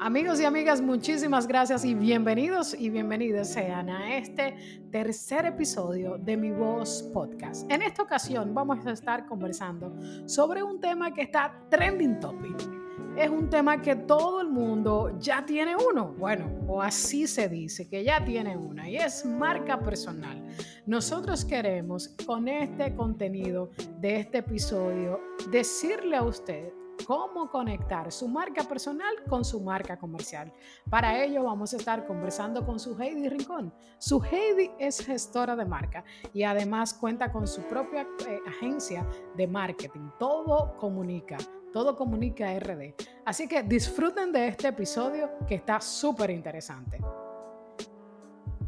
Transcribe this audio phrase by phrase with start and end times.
[0.00, 4.56] Amigos y amigas, muchísimas gracias y bienvenidos y bienvenidas sean a este
[4.92, 7.68] tercer episodio de Mi Voz Podcast.
[7.68, 9.92] En esta ocasión vamos a estar conversando
[10.26, 12.85] sobre un tema que está trending topic.
[13.16, 17.88] Es un tema que todo el mundo ya tiene uno, bueno, o así se dice,
[17.88, 20.46] que ya tiene una, y es marca personal.
[20.84, 25.18] Nosotros queremos con este contenido de este episodio
[25.50, 26.70] decirle a usted
[27.06, 30.52] cómo conectar su marca personal con su marca comercial.
[30.90, 33.72] Para ello vamos a estar conversando con su Heidi Rincón.
[33.98, 36.04] Su Heidi es gestora de marca
[36.34, 39.06] y además cuenta con su propia eh, agencia
[39.36, 40.10] de marketing.
[40.18, 41.38] Todo comunica.
[41.76, 42.94] Todo comunica RD.
[43.26, 46.98] Así que disfruten de este episodio que está súper interesante.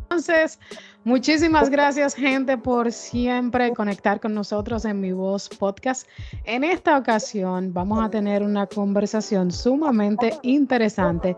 [0.02, 0.60] Entonces,
[1.04, 6.06] muchísimas gracias gente por siempre conectar con nosotros en Mi Voz Podcast.
[6.44, 11.34] En esta ocasión vamos a tener una conversación sumamente interesante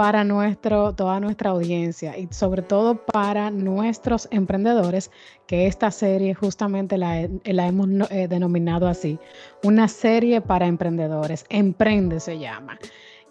[0.00, 5.10] para nuestro, toda nuestra audiencia y sobre todo para nuestros emprendedores,
[5.46, 9.18] que esta serie justamente la, la hemos eh, denominado así,
[9.62, 12.78] una serie para emprendedores, Emprende se llama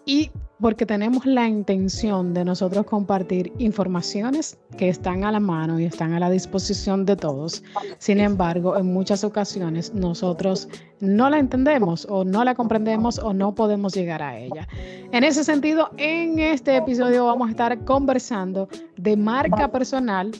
[0.04, 5.84] y porque tenemos la intención de nosotros compartir informaciones que están a la mano y
[5.84, 7.62] están a la disposición de todos.
[7.98, 10.68] Sin embargo, en muchas ocasiones nosotros
[11.00, 14.68] no la entendemos o no la comprendemos o no podemos llegar a ella.
[15.12, 20.30] En ese sentido, en este episodio vamos a estar conversando de marca personal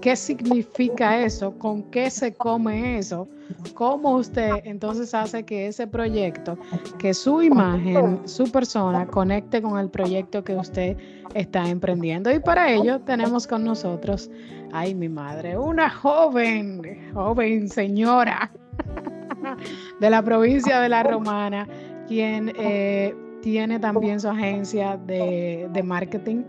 [0.00, 3.28] qué significa eso, con qué se come eso,
[3.74, 6.58] cómo usted entonces hace que ese proyecto,
[6.98, 10.96] que su imagen, su persona conecte con el proyecto que usted
[11.34, 12.30] está emprendiendo.
[12.30, 14.30] Y para ello tenemos con nosotros,
[14.72, 18.50] ay mi madre, una joven, joven señora
[20.00, 21.68] de la provincia de La Romana,
[22.06, 26.42] quien eh, tiene también su agencia de marketing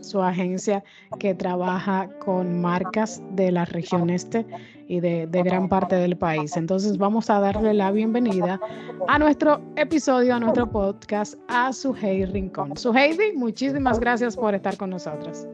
[0.00, 0.84] su agencia
[1.18, 4.46] que trabaja con marcas de la región este
[4.88, 6.56] y de, gran parte del país.
[6.56, 8.60] Entonces vamos a darle la bienvenida
[9.06, 12.76] a nuestro episodio, a nuestro podcast, a Suhey Rincón.
[12.76, 15.46] Suheidi, muchísimas gracias por estar con nosotros.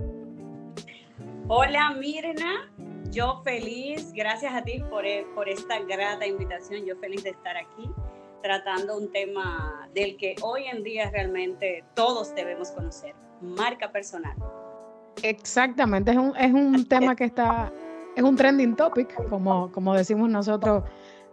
[1.48, 2.70] Hola Mirna,
[3.10, 7.56] yo feliz, gracias a ti por, eh, por esta grata invitación, yo feliz de estar
[7.56, 7.90] aquí
[8.42, 14.34] tratando un tema del que hoy en día realmente todos debemos conocer marca personal.
[15.22, 17.72] Exactamente, es un, es un tema que está,
[18.16, 20.84] es un trending topic, como, como decimos nosotros,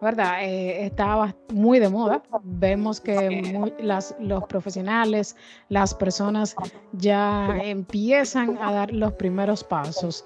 [0.02, 0.44] ¿verdad?
[0.44, 2.24] Eh, está muy de moda.
[2.44, 5.36] Vemos que las, los profesionales,
[5.70, 6.56] las personas
[6.94, 10.26] ya empiezan a dar los primeros pasos.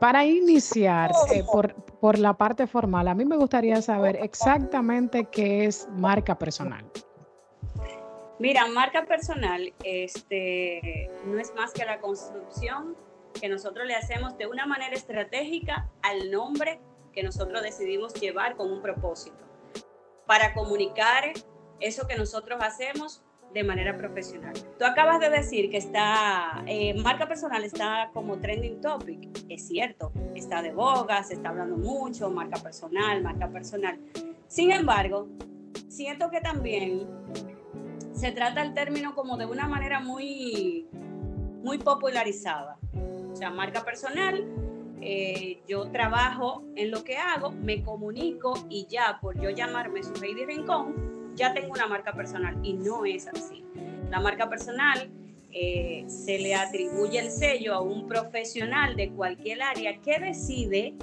[0.00, 5.66] Para iniciar eh, por, por la parte formal, a mí me gustaría saber exactamente qué
[5.66, 6.84] es marca personal.
[8.42, 12.96] Mira, marca personal este, no es más que la construcción
[13.40, 16.80] que nosotros le hacemos de una manera estratégica al nombre
[17.12, 19.36] que nosotros decidimos llevar con un propósito,
[20.26, 21.32] para comunicar
[21.78, 23.22] eso que nosotros hacemos
[23.54, 24.54] de manera profesional.
[24.76, 29.38] Tú acabas de decir que está, eh, marca personal está como trending topic.
[29.48, 34.00] Es cierto, está de boga, se está hablando mucho, marca personal, marca personal.
[34.48, 35.28] Sin embargo,
[35.86, 37.06] siento que también
[38.22, 40.86] se trata el término como de una manera muy,
[41.64, 42.78] muy popularizada.
[43.32, 44.46] O sea, marca personal,
[45.00, 50.14] eh, yo trabajo en lo que hago, me comunico y ya por yo llamarme su
[50.22, 53.64] Heidi Rincón, ya tengo una marca personal y no es así.
[54.08, 55.10] La marca personal
[55.50, 60.94] eh, se le atribuye el sello a un profesional de cualquier área que decide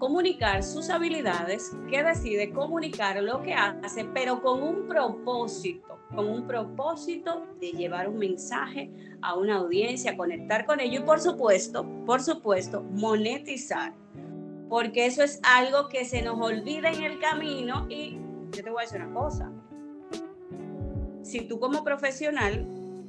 [0.00, 6.46] comunicar sus habilidades, que decide comunicar lo que hace, pero con un propósito con un
[6.46, 8.90] propósito de llevar un mensaje
[9.22, 13.94] a una audiencia, conectar con ellos y por supuesto, por supuesto, monetizar.
[14.68, 18.18] Porque eso es algo que se nos olvida en el camino y
[18.52, 19.52] yo te voy a decir una cosa.
[21.22, 22.66] Si tú como profesional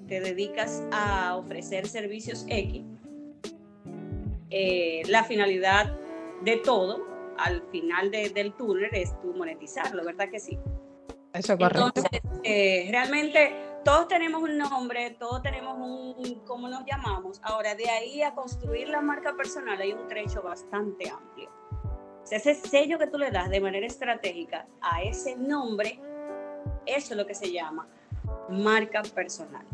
[0.08, 2.84] te dedicas a ofrecer servicios X,
[4.50, 5.98] eh, la finalidad
[6.42, 10.60] de todo al final del túnel es tú monetizarlo, ¿verdad que sí?
[11.34, 11.92] Eso es correcto.
[11.96, 17.40] Entonces, eh, realmente todos tenemos un nombre, todos tenemos un, ¿cómo nos llamamos?
[17.44, 21.50] Ahora, de ahí a construir la marca personal hay un trecho bastante amplio.
[22.30, 26.00] ese sello que tú le das de manera estratégica a ese nombre,
[26.86, 27.88] eso es lo que se llama
[28.50, 29.66] marca personal.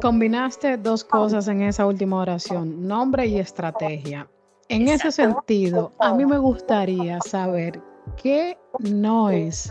[0.00, 4.28] combinaste dos cosas en esa última oración, nombre y estrategia.
[4.72, 7.78] En ese sentido, a mí me gustaría saber
[8.16, 9.70] qué no es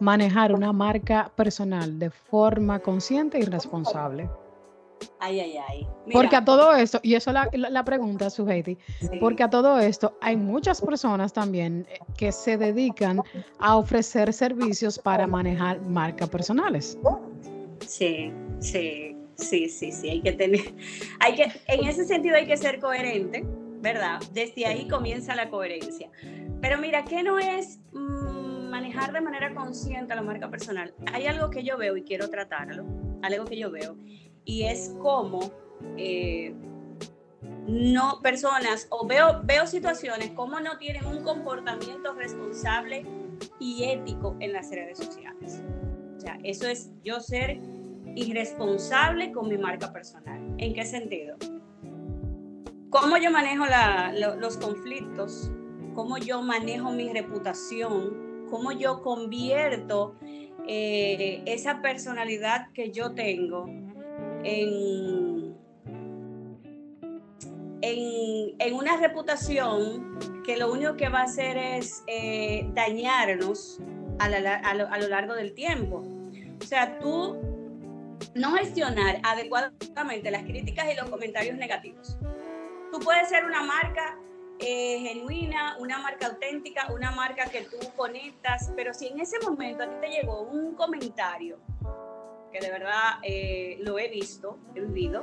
[0.00, 4.30] manejar una marca personal de forma consciente y responsable?
[5.20, 5.88] Ay, ay, ay.
[6.12, 8.78] porque a todo esto, y eso la, la, pregunta, Sujeiti,
[9.20, 13.22] porque a todo esto hay muchas personas también eh, que se dedican
[13.58, 16.98] a ofrecer servicios para manejar marcas personales.
[17.86, 20.74] Sí, sí, sí, sí, sí, hay que tener,
[21.20, 23.44] hay que, en ese sentido hay que ser coherente,
[23.80, 24.20] ¿verdad?
[24.32, 26.10] Desde ahí comienza la coherencia.
[26.60, 30.94] Pero mira, ¿qué no es mm, manejar de manera consciente la marca personal?
[31.12, 32.84] Hay algo que yo veo y quiero tratarlo,
[33.22, 33.96] algo que yo veo,
[34.44, 35.52] y es como
[35.96, 36.54] eh,
[37.66, 43.04] no personas o veo, veo situaciones como no tienen un comportamiento responsable
[43.60, 45.62] y ético en las redes sociales.
[46.16, 47.60] O sea, eso es yo ser
[48.16, 50.54] irresponsable con mi marca personal.
[50.58, 51.36] ¿En qué sentido?
[52.90, 53.64] ¿Cómo yo manejo
[54.38, 55.50] los conflictos?
[55.94, 58.46] ¿Cómo yo manejo mi reputación?
[58.50, 60.14] ¿Cómo yo convierto
[60.66, 63.66] eh, esa personalidad que yo tengo
[64.44, 65.54] en,
[67.82, 73.80] en, una reputación que lo único que va a hacer es eh, dañarnos
[74.18, 74.28] a,
[74.74, 76.04] lo, largo del tiempo.
[76.60, 77.36] O sea, tú
[78.34, 82.18] no gestionar adecuadamente las críticas y los comentarios negativos.
[82.92, 84.18] Tú puedes ser una marca
[84.58, 89.84] eh, genuina, una marca auténtica, una marca que tú conectas, pero si en ese momento
[89.84, 91.58] a ti te llegó un comentario
[92.52, 95.22] que de verdad eh, lo he visto, he vivido,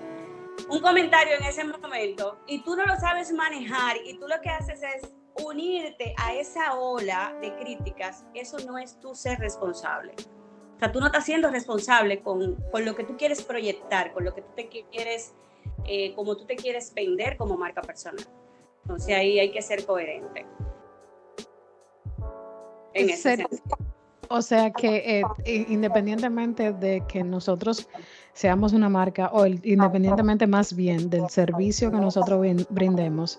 [0.69, 4.49] un comentario en ese momento y tú no lo sabes manejar y tú lo que
[4.49, 5.13] haces es
[5.43, 10.13] unirte a esa ola de críticas, eso no es tú ser responsable.
[10.75, 14.25] O sea, tú no estás siendo responsable con, con lo que tú quieres proyectar, con
[14.25, 15.33] lo que tú te quieres,
[15.85, 18.25] eh, como tú te quieres vender como marca personal.
[18.83, 20.45] Entonces ahí hay que ser coherente.
[22.93, 23.45] En ese.
[24.29, 27.87] O sea que eh, independientemente de que nosotros
[28.33, 33.37] seamos una marca o independientemente más bien del servicio que nosotros brindemos,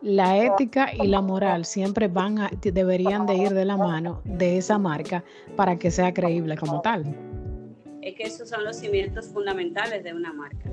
[0.00, 4.58] la ética y la moral siempre van a, deberían de ir de la mano de
[4.58, 5.22] esa marca
[5.56, 7.04] para que sea creíble como tal.
[8.00, 10.70] Es que esos son los cimientos fundamentales de una marca.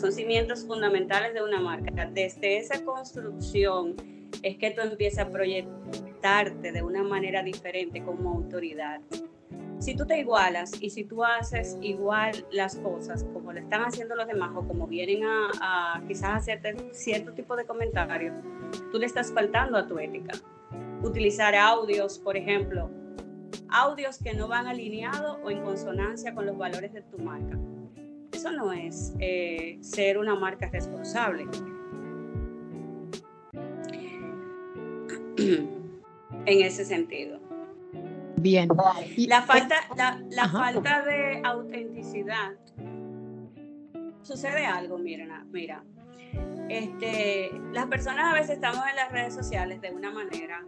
[0.00, 2.06] Son cimientos fundamentales de una marca.
[2.06, 3.96] Desde esa construcción
[4.42, 9.02] es que tú empiezas a proyectarte de una manera diferente como autoridad.
[9.78, 14.14] Si tú te igualas y si tú haces igual las cosas como lo están haciendo
[14.16, 18.34] los demás o como vienen a, quizás hacerte cierto tipo de comentarios,
[18.90, 20.32] tú le estás faltando a tu ética.
[21.02, 22.90] Utilizar audios, por ejemplo,
[23.68, 27.58] audios que no van alineados o en consonancia con los valores de tu marca.
[28.40, 31.44] Eso no es eh, ser una marca responsable.
[35.36, 35.68] en
[36.46, 37.38] ese sentido.
[38.38, 38.70] Bien.
[39.28, 39.74] La falta,
[40.30, 42.52] la, falta de autenticidad.
[44.22, 45.84] Sucede algo, mira, mira.
[46.70, 50.64] Este, las personas a veces estamos en las redes sociales de una manera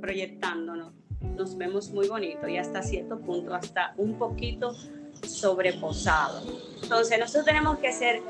[0.00, 0.92] proyectándonos,
[1.36, 4.74] nos vemos muy bonito y hasta cierto punto, hasta un poquito
[5.26, 6.42] sobreposado.
[6.82, 8.20] Entonces nosotros tenemos que ser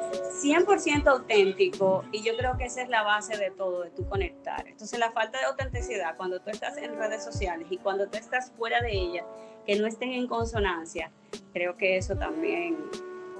[0.43, 4.67] 100% auténtico y yo creo que esa es la base de todo, de tu conectar.
[4.67, 8.53] Entonces la falta de autenticidad cuando tú estás en redes sociales y cuando tú estás
[8.53, 9.25] fuera de ellas,
[9.65, 11.11] que no estén en consonancia,
[11.53, 12.77] creo que eso también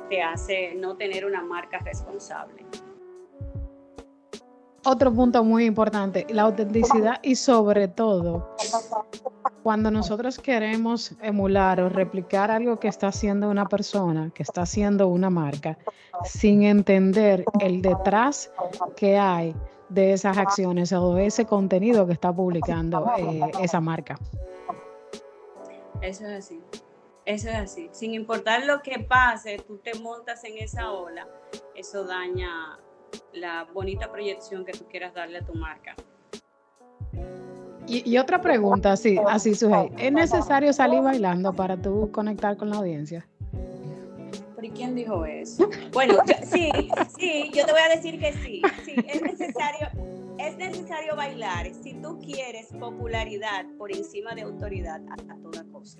[0.09, 2.65] te hace no tener una marca responsable.
[4.85, 8.57] Otro punto muy importante, la autenticidad y sobre todo
[9.63, 15.09] cuando nosotros queremos emular o replicar algo que está haciendo una persona, que está haciendo
[15.09, 15.79] una marca,
[16.25, 18.51] sin entender el detrás
[18.97, 19.55] que hay
[19.89, 24.19] de esas acciones o de ese contenido que está publicando eh, esa marca.
[26.01, 26.61] Eso es así.
[27.27, 27.89] Eso es así.
[27.93, 31.29] Sin importar lo que pase, tú te montas en esa ola.
[31.75, 32.79] Eso daña
[33.33, 35.95] la bonita proyección que tú quieras darle a tu marca.
[37.91, 39.91] Y, otra pregunta, así, así, Sujei.
[39.99, 43.27] ¿Es necesario salir bailando para tú conectar con la audiencia?
[44.55, 45.69] ¿Pero y quién dijo eso?
[45.93, 46.71] Bueno, sí,
[47.19, 48.63] sí, yo te voy a decir que sí.
[48.85, 49.89] Sí, es necesario,
[50.39, 55.99] es necesario bailar si tú quieres popularidad por encima de autoridad a toda cosa.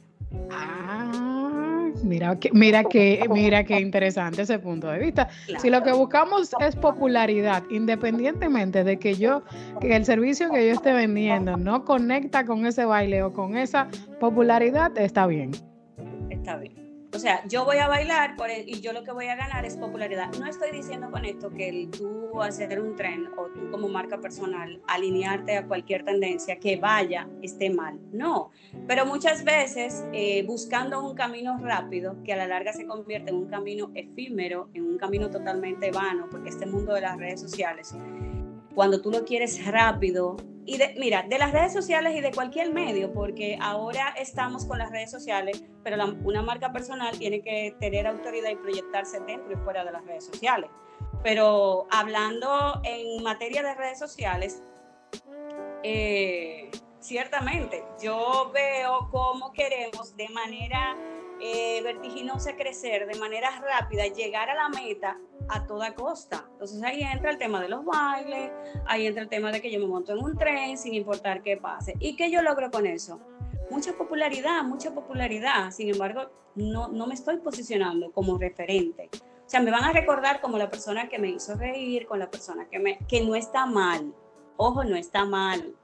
[0.51, 5.29] Ah, mira que, mira que, mira qué interesante ese punto de vista.
[5.59, 9.43] Si lo que buscamos es popularidad, independientemente de que yo,
[9.81, 13.89] que el servicio que yo esté vendiendo no conecta con ese baile o con esa
[14.19, 15.51] popularidad, está bien.
[16.31, 16.80] Está bien.
[17.13, 18.37] O sea, yo voy a bailar
[18.67, 20.31] y yo lo que voy a ganar es popularidad.
[20.39, 24.81] No estoy diciendo con esto que tú hacer un tren o tú como marca personal
[24.87, 27.99] alinearte a cualquier tendencia que vaya esté mal.
[28.13, 28.51] No,
[28.87, 33.37] pero muchas veces eh, buscando un camino rápido que a la larga se convierte en
[33.37, 37.95] un camino efímero, en un camino totalmente vano, porque este mundo de las redes sociales,
[38.75, 40.37] cuando tú lo quieres rápido,
[40.67, 44.79] y de, mira, de las redes sociales y de cualquier medio, porque ahora estamos con
[44.79, 49.57] las redes sociales, pero una marca personal tiene que tener autoridad y proyectarse dentro y
[49.57, 50.71] fuera de las redes sociales.
[51.25, 54.63] Pero hablando en materia de redes sociales,
[55.83, 60.97] eh, ciertamente yo veo cómo queremos de manera
[61.41, 66.45] eh, vertiginosa crecer, de manera rápida, llegar a la meta a toda costa.
[66.53, 68.53] Entonces ahí entra el tema de los bailes,
[68.87, 71.57] ahí entra el tema de que yo me monto en un tren sin importar qué
[71.57, 71.95] pase.
[71.99, 73.21] ¿Y qué yo logro con eso?
[73.71, 75.71] Mucha popularidad, mucha popularidad.
[75.71, 79.09] Sin embargo, no, no me estoy posicionando como referente.
[79.15, 82.31] O sea, me van a recordar como la persona que me hizo reír, con la
[82.31, 84.15] persona que, me, que no está mal.
[84.57, 85.75] Ojo, no está mal.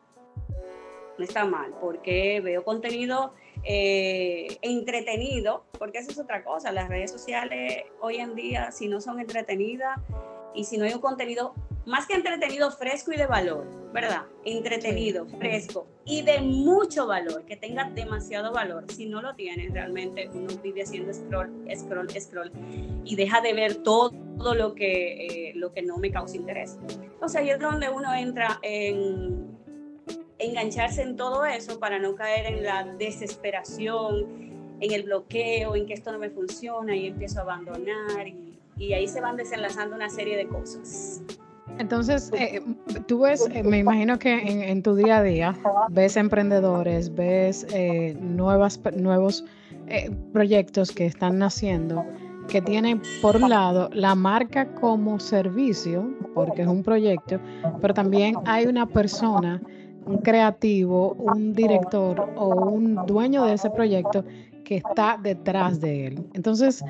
[1.18, 3.32] No está mal, porque veo contenido
[3.64, 6.73] eh, entretenido, porque eso es otra cosa.
[6.73, 9.99] Las redes sociales hoy en día, si no son entretenidas
[10.54, 11.54] y si no hay un contenido
[11.87, 14.25] más que entretenido, fresco y de valor, ¿verdad?
[14.44, 18.85] Entretenido, fresco y de mucho valor, que tenga demasiado valor.
[18.92, 22.52] Si no lo tienes, realmente uno vive haciendo scroll, scroll, scroll
[23.04, 24.12] y deja de ver todo,
[24.54, 26.76] lo, que, eh, lo que no me causa interés.
[27.00, 29.56] Entonces ahí es donde uno entra en
[30.38, 34.26] engancharse en todo eso para no caer en la desesperación,
[34.81, 39.09] en el bloqueo, en que esto no me funciona y empiezo a abandonar y, ahí
[39.09, 41.23] se van desenlazando una serie de cosas.
[41.78, 42.62] Entonces, eh,
[43.07, 44.35] tú ves, eh, me imagino que
[44.71, 45.57] en, tu día a día
[45.88, 48.78] ves emprendedores, ves eh, nuevos
[50.33, 52.05] proyectos que están naciendo,
[52.49, 57.40] que tienen por un lado la marca como servicio, porque es un proyecto,
[57.81, 59.61] pero también hay una persona
[60.07, 64.25] un creativo, un director o un dueño de ese proyecto
[64.65, 66.27] que está detrás de él.
[66.35, 66.85] Entonces,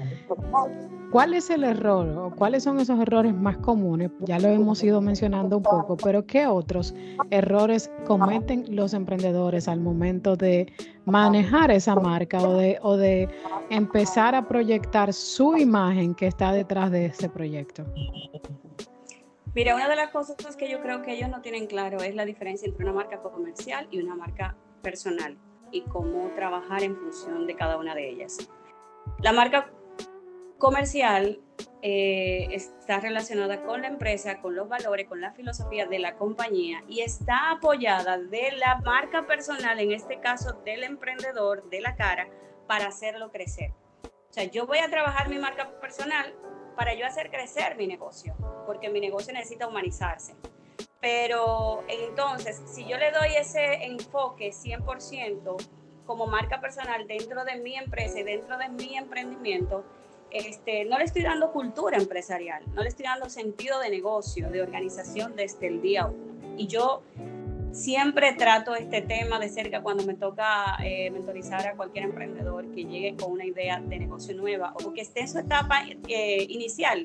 [1.10, 4.10] ¿cuál es el error o cuáles son esos errores más comunes?
[4.20, 6.94] Ya lo hemos ido mencionando un poco, pero ¿qué otros
[7.30, 10.72] errores cometen los emprendedores al momento de
[11.04, 13.28] manejar esa marca o de, o de
[13.68, 17.84] empezar a proyectar su imagen que está detrás de ese proyecto?
[19.56, 22.26] Mira, una de las cosas que yo creo que ellos no tienen claro es la
[22.26, 25.38] diferencia entre una marca comercial y una marca personal
[25.70, 28.36] y cómo trabajar en función de cada una de ellas.
[29.22, 29.70] La marca
[30.58, 31.40] comercial
[31.80, 36.84] eh, está relacionada con la empresa, con los valores, con la filosofía de la compañía
[36.86, 42.28] y está apoyada de la marca personal, en este caso del emprendedor, de la cara,
[42.66, 43.70] para hacerlo crecer.
[44.04, 46.34] O sea, yo voy a trabajar mi marca personal
[46.76, 48.34] para yo hacer crecer mi negocio,
[48.66, 50.34] porque mi negocio necesita humanizarse.
[51.00, 55.56] Pero entonces, si yo le doy ese enfoque 100%
[56.06, 59.84] como marca personal dentro de mi empresa y dentro de mi emprendimiento,
[60.30, 64.62] este, no le estoy dando cultura empresarial, no le estoy dando sentido de negocio, de
[64.62, 66.56] organización desde el día uno.
[66.56, 67.02] Y yo
[67.76, 72.84] Siempre trato este tema de cerca cuando me toca eh, mentorizar a cualquier emprendedor que
[72.86, 77.04] llegue con una idea de negocio nueva o que esté en su etapa eh, inicial.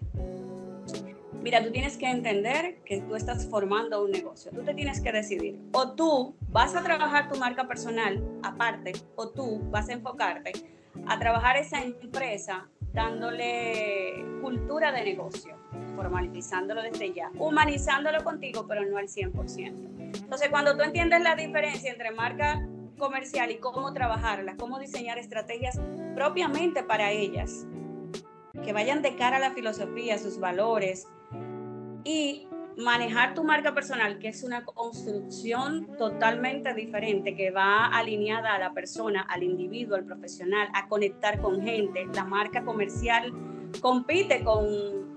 [1.44, 4.50] Mira, tú tienes que entender que tú estás formando un negocio.
[4.52, 5.60] Tú te tienes que decidir.
[5.74, 10.54] O tú vas a trabajar tu marca personal aparte, o tú vas a enfocarte
[11.06, 15.58] a trabajar esa empresa dándole cultura de negocio,
[15.96, 19.92] formalizándolo desde ya, humanizándolo contigo, pero no al 100%.
[20.16, 22.68] Entonces, cuando tú entiendes la diferencia entre marca
[22.98, 25.80] comercial y cómo trabajarla, cómo diseñar estrategias
[26.16, 27.66] propiamente para ellas,
[28.64, 31.08] que vayan de cara a la filosofía, sus valores
[32.04, 38.60] y manejar tu marca personal, que es una construcción totalmente diferente, que va alineada a
[38.60, 42.08] la persona, al individuo, al profesional, a conectar con gente.
[42.14, 43.34] La marca comercial
[43.82, 45.11] compite con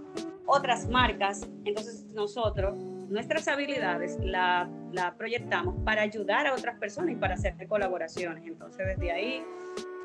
[0.55, 7.17] otras marcas, entonces nosotros nuestras habilidades la, la, proyectamos para ayudar a otras personas y
[7.17, 8.47] para hacer colaboraciones.
[8.47, 9.45] Entonces, desde ahí,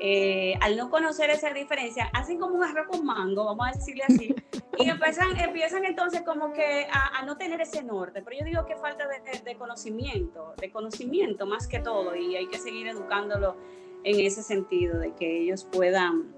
[0.00, 4.04] eh, al no conocer esa diferencia, hacen como un arroz con mango, vamos a decirle
[4.04, 4.34] así,
[4.78, 8.22] y empiezan, empiezan entonces como que a, no tener ese norte.
[8.22, 12.46] Pero yo digo que falta de, de, conocimiento, de conocimiento más que todo, y hay
[12.46, 13.56] que seguir educándolo
[14.04, 16.34] en ese sentido, de que ellos puedan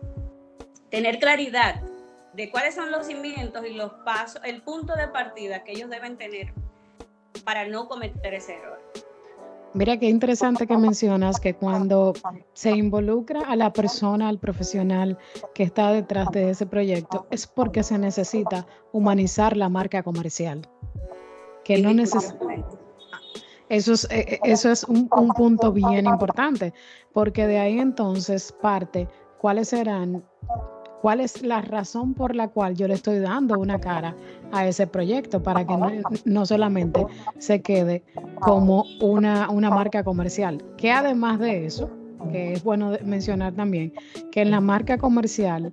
[0.91, 1.81] tener claridad
[2.33, 6.17] de cuáles son los cimientos y los pasos, el punto de partida que ellos deben
[6.17, 6.53] tener
[7.45, 8.81] para no cometer ese error.
[9.75, 12.13] Mira qué interesante que mencionas que cuando
[12.53, 15.19] se involucra a la persona, al profesional
[15.55, 20.69] que está detrás de ese proyecto, es porque se necesita humanizar la marca comercial.
[21.65, 22.37] Que no necesita.
[23.71, 26.75] Eso es, eh, eh, eso es un punto bien importante,
[27.15, 29.09] porque de ahí entonces parte
[29.39, 30.23] cuáles serán
[31.03, 34.15] cuál es la razón por la cual yo le estoy dando una cara
[34.53, 35.77] a ese proyecto para que
[36.25, 37.05] no, solamente
[37.39, 38.05] se quede
[38.41, 40.63] como una, una marca comercial.
[40.77, 41.91] Que además de eso,
[42.31, 43.93] que es bueno mencionar también,
[44.31, 45.73] que en la marca comercial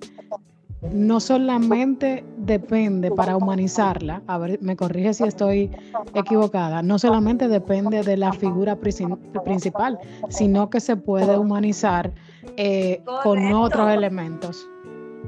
[0.94, 5.70] no solamente depende para humanizarla, a ver, me corrige si estoy
[6.16, 12.12] equivocada, no solamente depende de la figura principal, sino que se puede humanizar
[12.58, 14.68] eh, con otros elementos.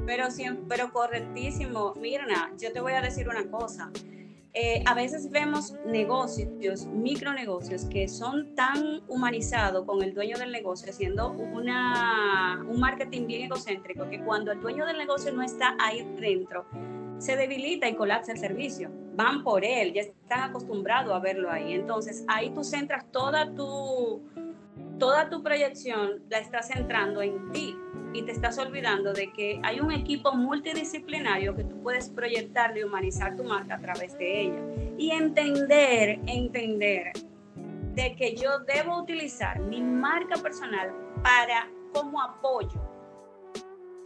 [0.06, 0.26] Pero,
[0.68, 1.94] pero correctísimo.
[2.00, 3.90] Mirna, yo te voy a decir una cosa.
[4.54, 10.90] Eh, a veces vemos negocios, micronegocios, que son tan humanizados con el dueño del negocio,
[10.90, 16.06] haciendo una, un marketing bien egocéntrico, que cuando el dueño del negocio no está ahí
[16.20, 16.66] dentro,
[17.16, 18.90] se debilita y colapsa el servicio.
[19.14, 21.72] Van por él, ya están acostumbrados a verlo ahí.
[21.72, 24.20] Entonces, ahí tú centras toda tu,
[24.98, 27.74] toda tu proyección, la estás centrando en ti
[28.12, 32.82] y te estás olvidando de que hay un equipo multidisciplinario que tú puedes proyectar y
[32.82, 34.60] humanizar tu marca a través de ella.
[34.98, 37.12] Y entender, entender
[37.94, 40.92] de que yo debo utilizar mi marca personal
[41.22, 42.80] para como apoyo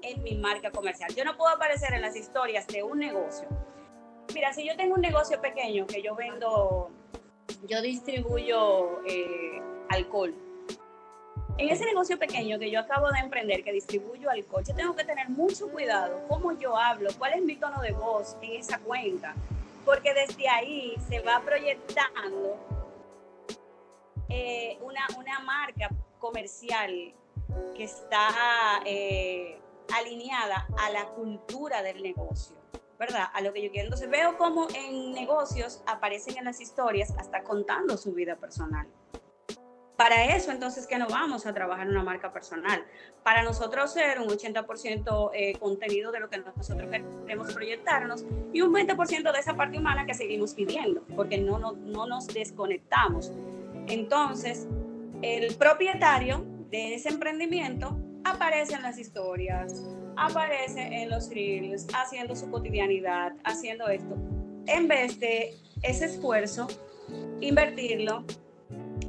[0.02, 1.12] en mi marca comercial.
[1.14, 3.48] Yo no puedo aparecer en las historias de un negocio.
[4.34, 6.90] Mira, si yo tengo un negocio pequeño que yo vendo,
[7.66, 10.34] yo distribuyo eh, alcohol
[11.58, 15.04] en ese negocio pequeño que yo acabo de emprender, que distribuyo alcohol, yo tengo que
[15.04, 19.34] tener mucho cuidado cómo yo hablo, cuál es mi tono de voz en esa cuenta,
[19.84, 22.56] porque desde ahí se va proyectando
[24.28, 27.14] eh, una, una, marca comercial
[27.74, 29.58] que está eh,
[29.96, 32.56] alineada a la cultura del negocio.
[32.98, 33.26] ¿verdad?
[33.34, 33.88] A lo que yo quiero.
[33.88, 38.86] Entonces veo cómo en negocios aparecen en las historias hasta contando su vida personal.
[39.96, 42.84] Para eso, entonces, que no vamos a trabajar una marca personal.
[43.22, 48.74] Para nosotros ser un 80% eh, contenido de lo que nosotros queremos proyectarnos y un
[48.74, 53.32] 20% de esa parte humana que seguimos viviendo, porque no, no, no nos desconectamos.
[53.88, 54.66] Entonces,
[55.22, 59.82] el propietario de ese emprendimiento aparece en las historias,
[60.16, 64.14] aparece en los reels, haciendo su cotidianidad, haciendo esto,
[64.66, 66.66] en vez de ese esfuerzo,
[67.40, 68.24] invertirlo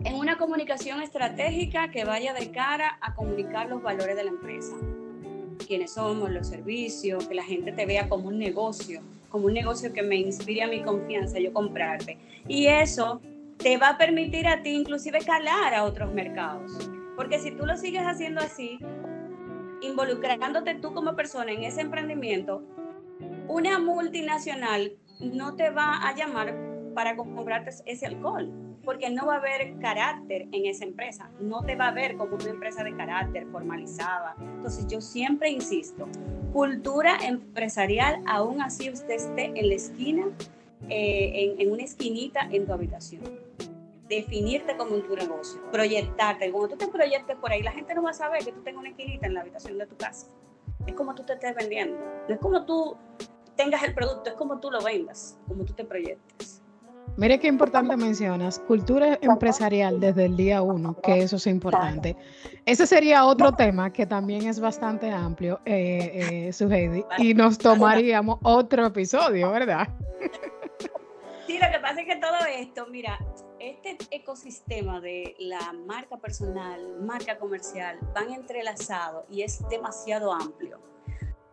[0.03, 4.75] en una comunicación estratégica que vaya de cara a comunicar los valores de la empresa.
[5.65, 9.91] Quiénes somos, los servicios, que la gente te vea como un negocio, como un negocio
[9.93, 12.17] que me inspire a mi confianza, yo comprarte.
[12.47, 13.21] Y eso
[13.57, 16.71] te va a permitir a ti inclusive calar a otros mercados.
[17.15, 18.79] Porque si tú lo sigues haciendo así,
[19.81, 22.63] involucrándote tú como persona en ese emprendimiento,
[23.47, 26.55] una multinacional no te va a llamar
[26.93, 31.75] para comprarte ese alcohol porque no va a haber carácter en esa empresa, no te
[31.75, 34.33] va a ver como una empresa de carácter formalizada.
[34.39, 36.07] Entonces yo siempre insisto,
[36.53, 40.27] cultura empresarial, aún así usted esté en la esquina,
[40.87, 43.23] eh, en, una esquinita en tu habitación.
[44.07, 46.49] Definirte como un tu negocio, proyectarte.
[46.49, 48.79] Cuando tú te proyectes por ahí, la gente no va a saber que tú tengas
[48.79, 50.27] una esquinita en la habitación de tu casa.
[50.85, 51.97] Es como tú te estés vendiendo.
[52.29, 52.95] No es como tú
[53.57, 56.61] tengas el producto, es como tú lo vendas, como tú te proyectes.
[57.15, 62.15] Mire qué importante mencionas, cultura empresarial desde el día uno, que eso es importante.
[62.65, 68.85] Ese sería otro tema que también es bastante amplio, eh, eh y nos tomaríamos otro
[68.85, 69.87] episodio, ¿verdad?
[71.47, 73.17] Sí, lo que pasa es que todo esto, mira,
[73.59, 80.79] este ecosistema de la marca personal, marca comercial, van entrelazados y es demasiado amplio.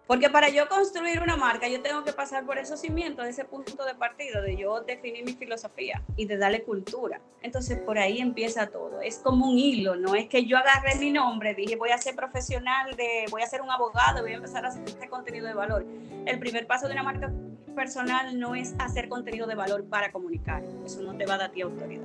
[0.07, 3.87] Porque para yo construir una marca, yo tengo que pasar por esos cimientos, ese punto
[3.87, 7.23] de partida, de yo definir mi filosofía y de darle cultura.
[7.41, 9.01] Entonces, por ahí empieza todo.
[9.01, 12.15] Es como un hilo, no es que yo agarré mi nombre, dije voy a ser
[12.15, 15.55] profesional, de, voy a ser un abogado, voy a empezar a hacer este contenido de
[15.55, 15.87] valor.
[16.27, 17.33] El primer paso de una marca
[17.75, 20.63] personal no es hacer contenido de valor para comunicar.
[20.85, 22.05] Eso no te va a dar ti autoridad.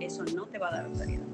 [0.00, 1.24] Eso no te va a dar autoridad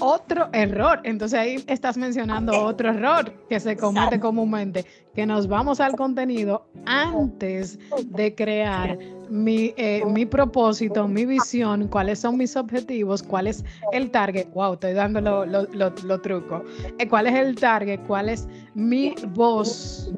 [0.00, 1.00] otro error.
[1.04, 6.66] Entonces ahí estás mencionando otro error que se comete comúnmente, que nos vamos al contenido
[6.86, 13.64] antes de crear mi, eh, mi propósito, mi visión, cuáles son mis objetivos, cuál es
[13.92, 14.48] el target.
[14.52, 16.62] Wow, estoy dando lo, lo, trucos.
[16.98, 18.00] Eh, ¿Cuál es el target?
[18.06, 20.12] ¿Cuál es mi voz?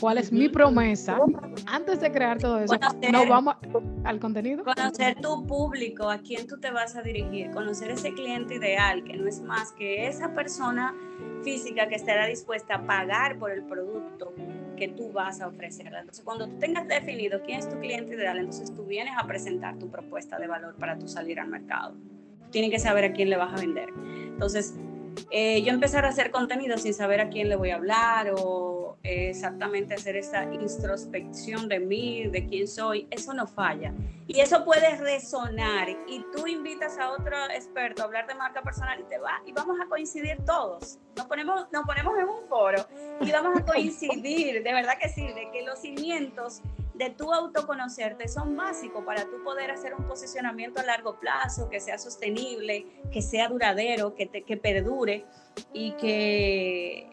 [0.00, 1.18] Cuál es mi promesa.
[1.66, 2.74] Antes de crear todo eso,
[3.10, 3.56] no vamos
[4.04, 4.64] al contenido.
[4.64, 9.16] Conocer tu público, a quién tú te vas a dirigir, conocer ese cliente ideal, que
[9.16, 10.94] no es más que esa persona
[11.42, 14.32] física que estará dispuesta a pagar por el producto
[14.76, 15.86] que tú vas a ofrecer.
[15.86, 19.78] Entonces, cuando tú tengas definido quién es tu cliente ideal, entonces tú vienes a presentar
[19.78, 21.94] tu propuesta de valor para tú salir al mercado.
[22.50, 23.88] Tienes que saber a quién le vas a vender.
[23.96, 24.74] Entonces,
[25.30, 28.83] eh, yo empezar a hacer contenido sin saber a quién le voy a hablar o
[29.04, 33.92] exactamente hacer esa introspección de mí, de quién soy, eso no falla.
[34.26, 38.98] Y eso puede resonar y tú invitas a otro experto a hablar de marca personal
[38.98, 40.98] y te va y vamos a coincidir todos.
[41.16, 42.86] Nos ponemos, nos ponemos en un foro
[43.20, 46.62] y vamos a coincidir, de verdad que sí, que los cimientos
[46.94, 51.80] de tu autoconocerte son básicos para tú poder hacer un posicionamiento a largo plazo, que
[51.80, 55.26] sea sostenible, que sea duradero, que, te, que perdure
[55.72, 57.12] y que,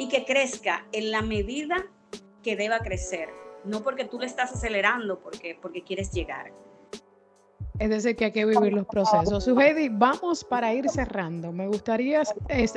[0.00, 1.86] y que crezca en la medida
[2.42, 3.28] que deba crecer,
[3.64, 6.52] no porque tú le estás acelerando, porque, porque quieres llegar.
[7.80, 9.48] Es decir, que hay que vivir los procesos.
[9.48, 11.50] Heidi, vamos para ir cerrando.
[11.50, 12.22] Me gustaría,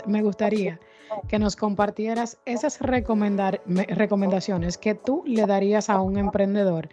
[0.08, 0.80] me gustaría
[1.28, 6.88] que nos compartieras esas recomendaciones que tú le darías a un emprendedor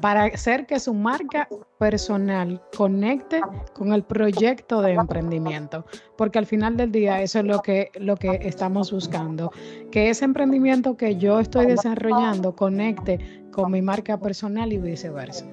[0.00, 3.42] para hacer que su marca personal conecte
[3.74, 5.84] con el proyecto de emprendimiento.
[6.16, 9.52] Porque al final del día eso es lo que, lo que estamos buscando.
[9.90, 15.44] Que ese emprendimiento que yo estoy desarrollando conecte con mi marca personal y viceversa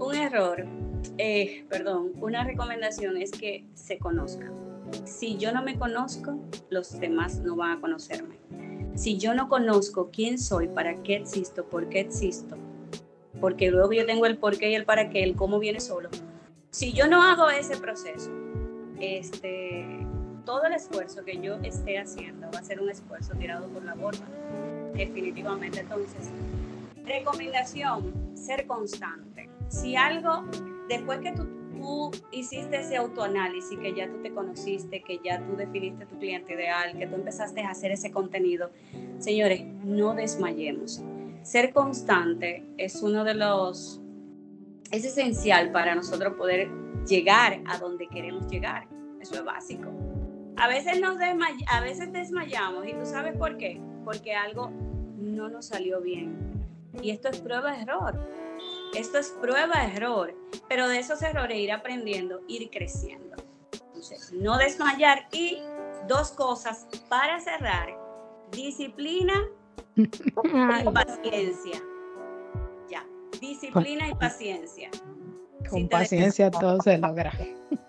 [0.00, 0.66] un error,
[1.18, 4.52] eh, perdón, una recomendación es que se conozcan.
[5.04, 6.38] Si yo no me conozco,
[6.70, 8.36] los demás no van a conocerme.
[8.94, 12.56] Si yo no conozco quién soy, para qué existo, por qué existo,
[13.40, 16.08] porque luego yo tengo el por qué y el para qué, el cómo viene solo.
[16.70, 18.30] Si yo no hago ese proceso,
[19.00, 20.06] este,
[20.44, 23.94] todo el esfuerzo que yo esté haciendo va a ser un esfuerzo tirado por la
[23.94, 24.26] borda,
[24.94, 25.80] definitivamente.
[25.80, 26.30] Entonces,
[27.04, 30.44] recomendación, ser constante si algo,
[30.88, 31.48] después que tú,
[32.30, 36.98] hiciste ese autoanálisis, que ya tú te conociste, que ya tú definiste tu cliente ideal,
[36.98, 38.70] que tú empezaste a hacer ese contenido,
[39.18, 41.02] señores, no desmayemos.
[41.42, 44.00] Ser constante es uno de los,
[44.90, 46.68] es esencial para nosotros poder
[47.06, 48.86] llegar a donde queremos llegar.
[49.20, 49.88] Eso es básico.
[50.56, 53.80] A veces, nos a veces desmayamos y tú sabes por qué.
[54.04, 54.70] Porque algo
[55.18, 56.36] no nos salió bien.
[57.02, 58.18] Y esto es prueba de error
[58.94, 60.34] esto es prueba de error,
[60.68, 63.36] pero de esos errores ir aprendiendo, ir creciendo.
[63.72, 65.58] Entonces, no desmayar y
[66.08, 67.88] dos cosas para cerrar,
[68.50, 69.34] disciplina
[69.96, 71.82] y paciencia.
[72.88, 73.06] Ya,
[73.40, 74.90] disciplina y paciencia.
[75.68, 77.32] Con paciencia todo se logra.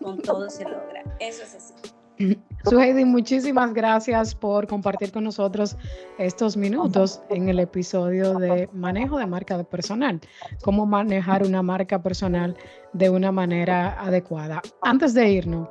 [0.02, 1.74] Con todo se logra, eso es así.
[2.66, 5.76] Suheidi, muchísimas gracias por compartir con nosotros
[6.18, 10.20] estos minutos en el episodio de manejo de marca personal,
[10.64, 12.56] cómo manejar una marca personal
[12.94, 14.62] de una manera adecuada.
[14.82, 15.68] Antes de irnos,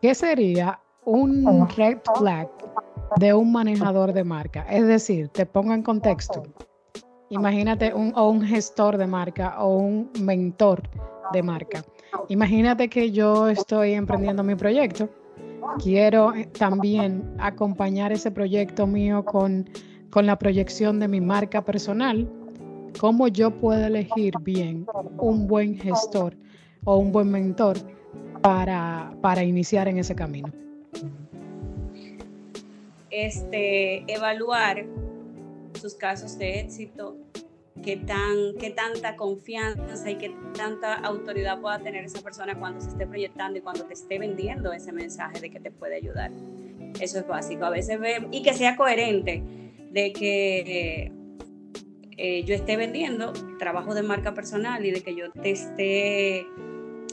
[0.00, 2.48] ¿qué sería un red flag
[3.16, 4.66] de un manejador de marca?
[4.68, 6.42] Es decir, te pongo en contexto.
[7.30, 10.82] Imagínate un, o un gestor de marca o un mentor
[11.32, 11.84] de marca.
[12.28, 15.08] Imagínate que yo estoy emprendiendo mi proyecto
[15.78, 19.68] quiero eh, también acompañar ese proyecto mío con,
[20.14, 22.28] la proyección de mi marca personal,
[23.00, 24.86] cómo yo puedo elegir bien
[25.18, 26.36] un buen gestor
[26.84, 27.78] o un buen mentor
[28.42, 30.52] para, para iniciar en ese camino.
[33.10, 34.84] Este, evaluar
[35.80, 37.16] sus casos de éxito
[37.82, 42.88] qué, tan, qué tanta confianza y qué tanta autoridad pueda tener esa persona cuando se
[42.88, 46.30] esté proyectando y cuando te esté vendiendo ese mensaje de que te puede ayudar.
[47.00, 47.64] Eso es básico.
[47.64, 49.42] A veces ve, y que sea coherente
[49.90, 51.12] de que
[52.16, 56.46] eh, yo esté vendiendo trabajo de marca personal y de que yo te esté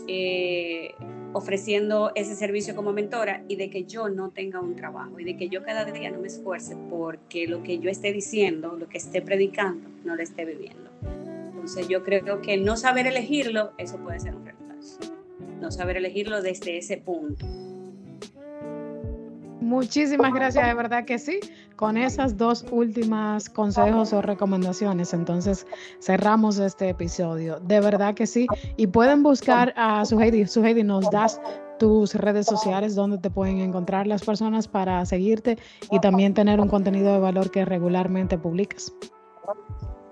[0.07, 0.93] eh,
[1.33, 5.37] ofreciendo ese servicio como mentora y de que yo no tenga un trabajo y de
[5.37, 8.97] que yo cada día no me esfuerce porque lo que yo esté diciendo, lo que
[8.97, 10.89] esté predicando, no lo esté viviendo.
[11.51, 14.99] Entonces yo creo que no saber elegirlo, eso puede ser un retraso.
[15.59, 17.45] No saber elegirlo desde ese punto.
[19.69, 21.39] Muchísimas gracias, de verdad que sí.
[21.75, 25.67] Con esas dos últimas consejos o recomendaciones, entonces
[26.01, 27.59] cerramos este episodio.
[27.59, 28.47] De verdad que sí.
[28.77, 30.47] Y pueden buscar a Suheidi.
[30.47, 31.39] Suheidi, nos das
[31.77, 35.59] tus redes sociales donde te pueden encontrar las personas para seguirte
[35.91, 38.91] y también tener un contenido de valor que regularmente publicas.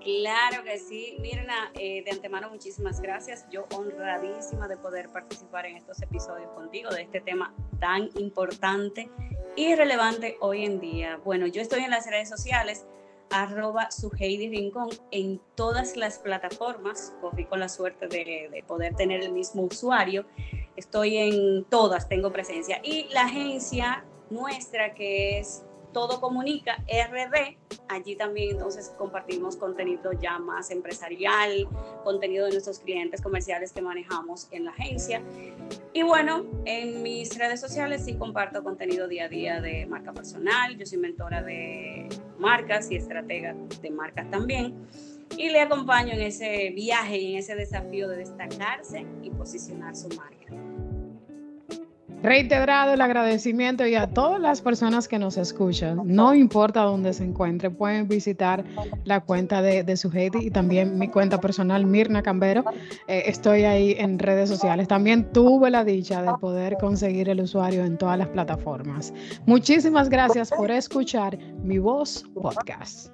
[0.02, 3.46] Claro que sí, Mirna, eh, de antemano muchísimas gracias.
[3.50, 9.10] Yo honradísima de poder participar en estos episodios contigo de este tema tan importante
[9.56, 11.20] y relevante hoy en día.
[11.24, 12.86] Bueno, yo estoy en las redes sociales
[13.30, 17.12] arroba su Heidi Rincón en todas las plataformas.
[17.20, 20.26] Corrí con la suerte de, de, poder tener el mismo usuario.
[20.76, 22.80] Estoy en todas, tengo presencia.
[22.82, 27.56] Y la agencia nuestra que es todo Comunica RD.
[27.88, 31.68] Allí también entonces compartimos contenido ya más empresarial,
[32.04, 35.22] contenido de nuestros clientes comerciales que manejamos en la agencia.
[35.92, 40.76] Y bueno, en mis redes sociales sí comparto contenido día a día de marca personal.
[40.76, 44.86] Yo soy mentora de marcas y estratega de marcas también.
[45.36, 50.08] Y le acompaño en ese viaje y en ese desafío de destacarse y posicionar su
[50.08, 50.37] marca.
[52.22, 57.24] Reiterado el agradecimiento y a todas las personas que nos escuchan, no importa dónde se
[57.24, 58.64] encuentre, pueden visitar
[59.04, 59.98] la cuenta de, de
[60.40, 62.64] y también mi cuenta personal, Mirna Cambero.
[63.06, 64.88] Eh, estoy ahí en redes sociales.
[64.88, 69.12] También tuve la dicha de poder conseguir el usuario en todas las plataformas.
[69.46, 73.12] Muchísimas gracias por escuchar Mi Voz Podcast.